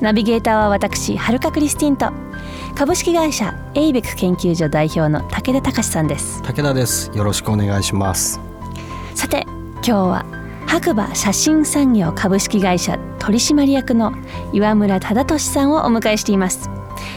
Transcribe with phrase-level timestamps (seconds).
[0.00, 2.12] ナビゲーターは私はるかクリスティンと
[2.76, 6.40] 株式会社エイベック研究所代表の武田隆さんです。
[6.42, 7.10] 武田です。
[7.14, 8.40] よろしくお願いします。
[9.14, 9.44] さて
[9.76, 10.26] 今日は
[10.66, 14.12] 白馬写真産業株式会社取締役の
[14.52, 16.70] 岩村忠俊さんをお迎えしています。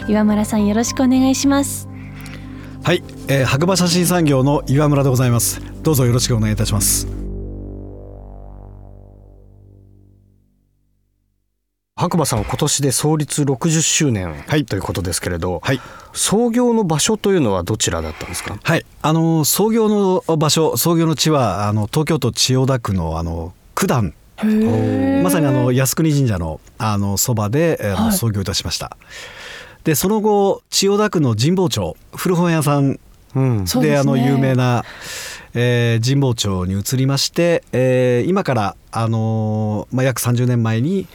[0.07, 1.87] 岩村さんよろしくお願いします。
[2.83, 5.61] はい、えー、白馬写真産業の岩村でございます。
[5.83, 7.20] どうぞよろしくお願いいたします
[12.01, 14.65] 白馬さんは今年で創立60周年、はい。
[14.65, 15.79] ということですけれど、はい。
[16.13, 18.57] 創業の場所というのはどちらだったんですか？
[18.63, 18.83] はい。
[19.03, 24.15] あの創業の場所創業の地はあの東京都千代田区のあの九段。
[25.23, 28.13] まさにあの靖国神社のあのそばで、えーはい。
[28.13, 28.97] 創業いたしました。
[29.83, 32.93] でその後千代田区の神保町古本屋さん。
[32.93, 32.99] で
[33.67, 33.85] すね。
[33.85, 34.83] であの有名な、
[35.53, 41.07] えー神保町に移りまして、えー今から、あのーまあ、約30年前に、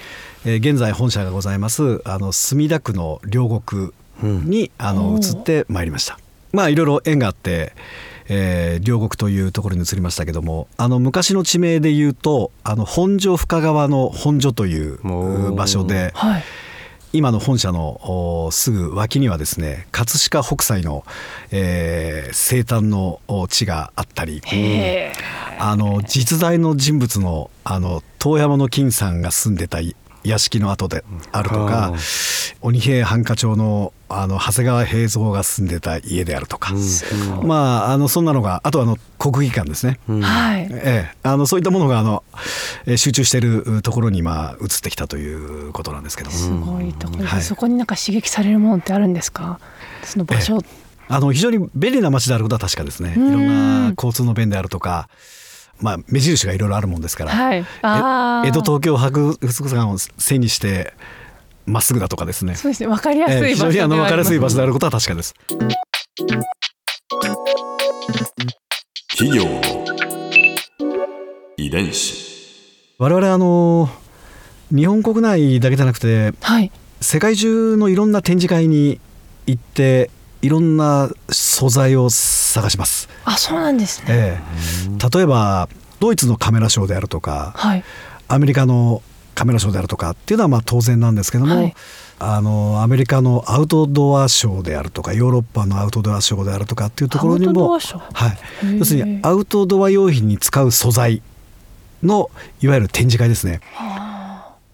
[0.48, 3.90] えー現在本社がございますあの墨田区の両国
[4.22, 6.18] に、あの移ってまいりました。
[6.52, 7.72] まあいろいろ縁があって
[8.28, 16.44] えー両国というところに移りましたけどもあの昔の地名で言うとあの本所深川の本所という場所ではい。
[17.12, 21.04] 今の本社のおすぐ脇にはですね葛飾北斎の、
[21.50, 25.12] えー生誕のお地があったりへ
[25.58, 29.80] あの実在の人物のあの遠山の金さんが住んでた
[30.28, 31.98] 屋敷の跡であるとかうん。
[32.62, 36.72] 鬼平犯科帳のあの長谷川平蔵が住んでた家であるとか、
[37.42, 39.98] まああのそんなのがあとあの国技館ですね。
[40.08, 40.22] うん。
[40.22, 40.68] はい。
[40.70, 42.22] ええ、あのそういったものがあの、
[42.86, 47.42] えー集中しているところにまあ移ってきたということなんですけども、すごいところです、はい。
[47.42, 49.58] そこになんか刺激されるものってあるんですか？
[50.04, 50.60] その場所、
[51.08, 53.12] あの非常に便利な街であることは確かですね。
[53.12, 53.46] いろん
[53.88, 55.08] な交通の便であるとか、
[55.80, 57.58] まあ、目印がいろいろあるもんですから、はい。
[58.48, 60.94] 江戸東京博物館を背にして
[61.66, 62.54] まっすぐだとかですね。
[62.54, 62.88] そうですね。
[62.88, 65.34] 分かりやすい非常にあの分かりやすい場所であるることは確かです。
[69.10, 69.60] 企業の
[71.56, 72.26] 遺伝子。
[72.98, 73.90] 我々あの
[74.74, 76.70] 日本国内だけじゃなくてはい。
[77.00, 79.00] 世界中のいろんな展示会に
[79.46, 80.10] 行って
[80.40, 81.10] いろんな
[81.56, 83.08] 素材を探します。
[83.24, 84.06] あそうなんですね。
[84.08, 87.84] ええ、例えばドイツのカメラショーであるとかはい。
[88.28, 89.00] アメリカの
[89.34, 91.74] カメラショーであるとかっていうのはまあ当然なんですけども、はい。
[92.18, 101.22] あのアメリカのアウトドアショーであるとかヨーロッパのアウトドアショーであるとかっていうところにもはい、要するにアウトドア用品に使う素材
[102.02, 102.30] の
[102.60, 103.60] いわゆる展示会ですね。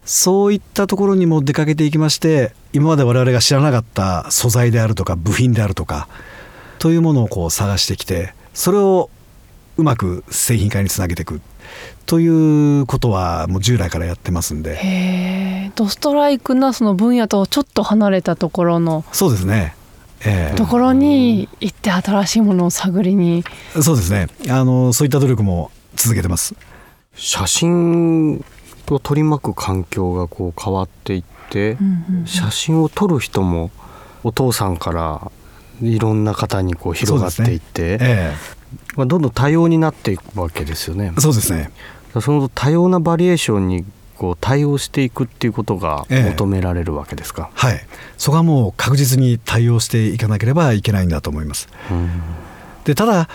[0.03, 6.09] そういったところにも出かけていきまして今まで我々が知らなかった素材であるとか部品であるとか
[6.83, 9.09] というものをこう探してきてそれを
[9.77, 11.39] うまく製品化につなげていく。
[12.05, 12.27] とい
[12.81, 14.75] うことはもう従来からやってますんで。
[14.75, 19.75] へえドストライクなその分野とちょっと離れたところのそうですね。
[20.25, 20.57] ええ。
[20.57, 23.45] ところに行って新しいものを探りに。
[23.81, 24.27] そうですね。
[24.49, 26.53] あのそういった努力も続けてます。
[27.15, 28.43] 写真
[28.89, 31.77] を取り巻く環境がこう変わっていって、
[32.25, 33.71] 写真を撮る人も
[34.25, 35.31] お父さんから
[35.81, 38.33] いろんな方にこう広がっていって、え
[38.95, 41.21] まあ、どんどん多様になっていくわけですよねえ。
[41.21, 41.71] そうですね。
[42.21, 43.85] その多様なバリエーションに
[44.17, 47.49] こう対応していくっていうことがええ求められるわけですか？
[47.53, 47.85] はい。
[48.17, 51.67] そこはもう確実に対応していかなければいけないんだと思います。
[51.89, 52.09] うん
[52.83, 53.29] でただ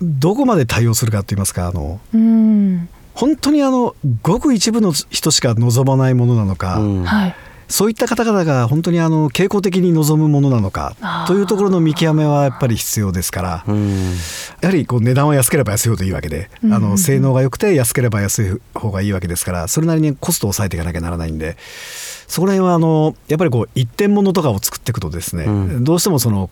[0.00, 1.68] どこまで対応するかといいますか？
[1.68, 7.36] あのうん本当にあのごく一部の人しか望まないものなのか、うんはい
[7.68, 10.96] そういった方々が本当にあの傾向的に望むものなのか
[11.26, 14.12] というところの見極めはやっぱり必要ですからうん。
[14.60, 21.56] やはりこう値段は安ければ安いほどいいわけで、あの性能が良くて安ければ安い方がいいわけですからそれなりにコストを抑えていかなきゃならないんで
[22.28, 25.84] そこら辺はあのやっぱりこう一点物とかを作っていくとですね、うん。
[25.84, 26.50] どうしてもその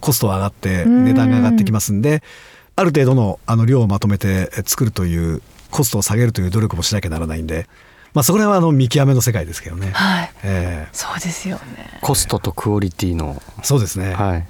[0.00, 1.04] コストは上がってうん。
[1.04, 2.22] 値段が上がってきますんで
[2.76, 7.66] ある程度のあの量をまとめて作るというコストを下げるという努力もしなきゃならないんで、
[8.14, 9.90] まあ、そこら辺はあの見極めの世界ですけどね。
[9.90, 10.30] はい。
[10.44, 11.98] えそうですよね。
[12.00, 14.46] コストとクオリティの、えそうですね、はい、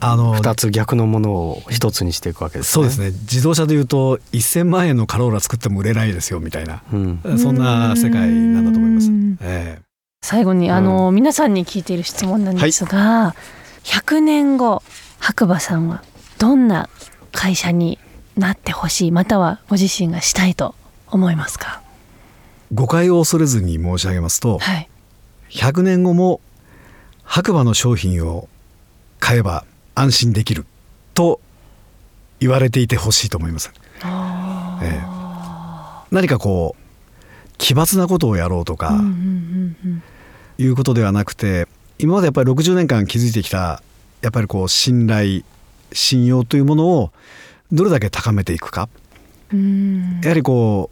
[0.00, 2.72] あの2つ逆のものを一つにしていくわけですね。
[2.72, 3.10] そうですね。
[3.10, 7.20] 自動車でいうと1000万円のカローラ作っても売れないですよみたいなうん。
[7.38, 9.08] そんな世界なんだと思います。
[9.08, 9.38] うん。
[9.42, 9.82] ええ。
[10.22, 13.34] 最後にあの、皆さんに聞いている質問なんですが、
[13.84, 14.82] 100年後
[15.18, 16.02] 白馬さんは
[16.38, 16.88] どんな
[17.32, 17.98] 会社に
[18.38, 20.74] なってほしいまたはご自身がしたいと
[21.08, 21.83] 思いますか？
[22.74, 24.88] 誤解を恐れずに申し上げますと、はい。
[25.50, 26.40] 100年後も
[27.22, 28.48] 白馬の商品を
[29.20, 30.66] 買えば安心できる
[31.14, 31.40] と
[32.40, 33.72] 言われていてほしいと思います、
[34.82, 35.02] ええ。
[36.10, 40.02] 何かこう奇抜なことをやろうとか、うんうんうんうん。
[40.58, 41.68] いうことではなくて
[41.98, 43.82] 今までやっぱり60年間築いてきた
[44.20, 45.42] やっぱりこう信頼
[45.92, 47.12] 信用というものを
[47.70, 48.88] どれだけ高めていくか。
[49.52, 50.20] うん。
[50.22, 50.90] やはりこ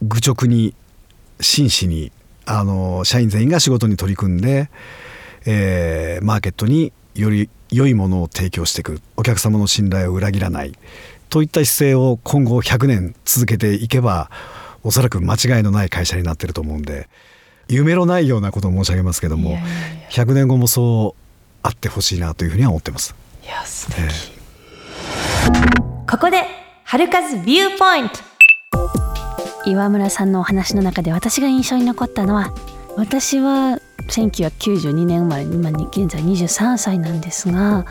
[0.00, 0.74] う愚直に
[1.42, 2.12] 真摯に
[2.46, 4.70] あの社員全員が仕事に取り組んで、
[5.44, 10.72] えーマーケットにより良いものを提供していくお客様の信頼を裏切らない。
[11.28, 14.30] といった姿勢を今後100年続けていけば
[14.82, 17.08] おそらく間違いのない会社になってると思うんで
[17.68, 20.24] 夢のないようなことを申し上げますけどもいやいやいや。
[20.24, 21.20] 100年後もそう
[21.62, 23.14] あってほしいなというふうには思ってます。
[23.42, 26.44] いや素え敵、えここで
[26.84, 29.01] 春風ビューポイント
[29.66, 32.52] 岩村さんのお話の中で私が印象に残ったのは
[32.96, 33.78] 私は
[34.08, 37.84] 1992年生まれ今に現在23歳なんですが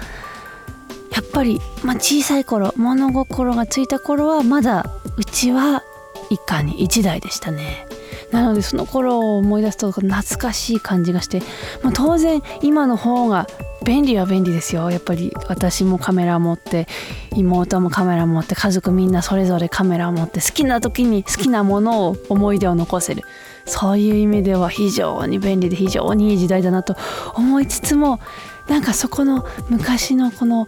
[1.12, 5.84] やっぱり、まあ、小さい頃物心がついた頃はまだうちは
[6.30, 7.86] 一家に一台でしたね。
[8.32, 11.42] なのでその頃を思い出すと懐かしい感じがして、
[11.84, 13.48] まあ、当然今の方が
[13.84, 14.92] 便利は便利ですよ。
[14.92, 16.88] やっぱり私もカメラ持って
[17.36, 23.24] 妹もカメラ持って家族みんなそれぞれカメラ持って好きな時に好きなものを思い出を残せる。
[23.66, 26.96] そういう意味では非常に便利で非常にいい時代だなと
[27.36, 28.20] 思いつつも
[28.68, 30.66] なんかそこの昔のこの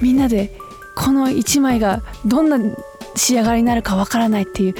[0.00, 0.58] みんなで
[0.94, 2.58] この1枚がどんな
[3.16, 4.74] 仕上がりになるかわからないっていう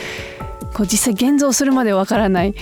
[0.75, 2.55] こう実際現像するまでわからない。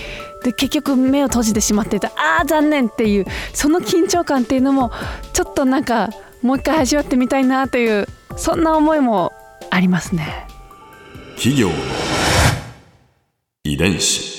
[0.43, 4.91] で結局目を閉じてしまってたあー残念っていうその緊張感っていうのも
[5.33, 6.09] ちょっとなんか
[6.41, 9.31] もう一回味わってみたいなというそんな思いも
[9.69, 10.47] ありますね。
[11.35, 11.75] 企業の
[13.63, 14.33] 遺伝子。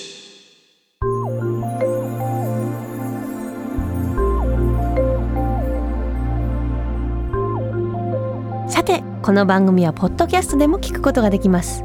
[8.69, 11.85] さてこの番組はポッドキャストでも聞くことができます